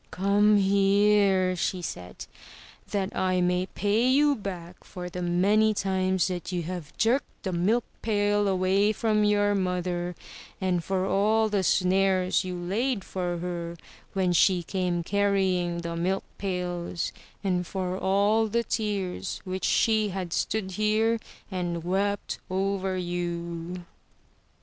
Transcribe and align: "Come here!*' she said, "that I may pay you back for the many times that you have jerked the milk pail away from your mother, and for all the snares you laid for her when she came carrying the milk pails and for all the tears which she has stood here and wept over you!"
"Come 0.09 0.57
here!*' 0.57 1.55
she 1.55 1.83
said, 1.83 2.25
"that 2.89 3.15
I 3.15 3.39
may 3.39 3.67
pay 3.67 4.09
you 4.09 4.35
back 4.35 4.83
for 4.83 5.11
the 5.11 5.21
many 5.21 5.75
times 5.75 6.25
that 6.27 6.51
you 6.51 6.63
have 6.63 6.97
jerked 6.97 7.43
the 7.43 7.51
milk 7.53 7.83
pail 8.01 8.47
away 8.47 8.93
from 8.93 9.23
your 9.23 9.53
mother, 9.53 10.15
and 10.59 10.83
for 10.83 11.05
all 11.05 11.49
the 11.49 11.61
snares 11.61 12.43
you 12.43 12.59
laid 12.59 13.03
for 13.03 13.37
her 13.37 13.77
when 14.13 14.33
she 14.33 14.63
came 14.63 15.03
carrying 15.03 15.81
the 15.81 15.95
milk 15.95 16.23
pails 16.39 17.11
and 17.43 17.67
for 17.67 17.95
all 17.95 18.47
the 18.47 18.63
tears 18.63 19.39
which 19.43 19.65
she 19.65 20.09
has 20.09 20.33
stood 20.33 20.71
here 20.71 21.19
and 21.51 21.83
wept 21.83 22.39
over 22.49 22.97
you!" 22.97 23.85